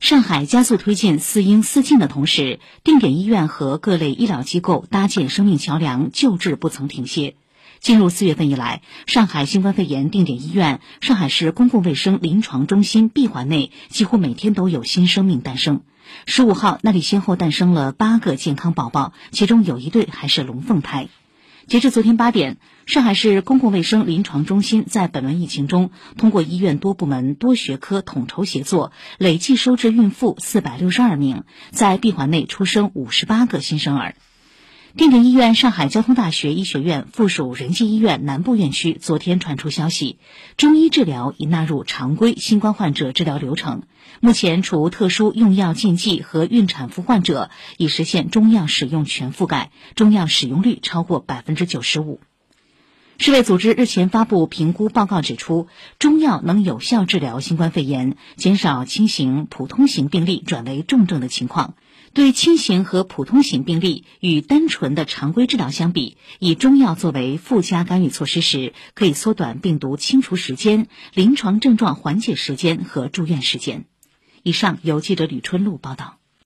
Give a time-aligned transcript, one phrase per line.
[0.00, 7.34] 上海加速推进“四应四尽”的同时，定点医院和各类医疗机构搭建生命桥梁救治不曾停歇。
[7.80, 15.80] 进入四月份以来，上海新冠肺炎定点医院、上海市公共卫生临床中心闭环内几乎每天都有新生命诞生。
[16.26, 21.08] 十五号，那里先后诞生了八个健康宝宝，其中有一对还是龙凤胎。
[21.68, 22.56] 截至昨天八点，
[22.86, 34.14] 上海市公共卫生临床中心在本轮疫情中，通过医院多部门多学科统筹协作，累计收治孕妇四百六十二名，在闭环内出生五十八个新生儿。
[34.98, 40.18] 定点医院上海交通大学医学院附属仁济医院南部院区昨天传出消息，
[40.56, 43.84] 中医治疗已纳入常规新冠患者治疗流程。
[44.18, 52.18] 目前，除特殊用药禁忌和孕产妇患者，已实现中药使用全覆盖，中药使用率超过百分之九十五。
[53.18, 55.68] 世卫组织日前发布评估报告，指出
[56.00, 61.74] 中药能有效治疗新冠肺炎，减少轻型、普通型病例转为重症的情况。
[62.18, 73.84] 对轻型和普通型病例与单纯的常规治疗相比，以中药作为附加干预措施时，可以缩短病毒清除时间、临床症状缓解时间和住院时间。
[74.42, 76.17] 以上由记者吕春露报道。